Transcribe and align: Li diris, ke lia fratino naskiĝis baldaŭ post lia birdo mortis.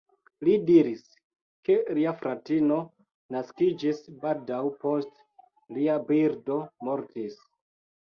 Li 0.47 0.53
diris, 0.69 1.03
ke 1.69 1.75
lia 1.97 2.13
fratino 2.23 2.79
naskiĝis 3.37 4.03
baldaŭ 4.27 4.65
post 4.83 5.25
lia 5.79 6.03
birdo 6.13 6.63
mortis. 6.91 7.43